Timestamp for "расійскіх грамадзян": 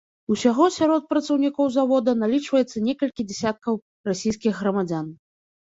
4.11-5.05